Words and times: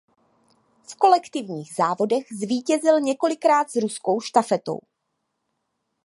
V 0.91 0.95
kolektivních 0.95 1.73
závodech 1.75 2.23
zvítězil 2.31 2.99
několikrát 2.99 3.71
s 3.71 3.75
ruskou 3.75 4.21
štafetou. 4.21 4.79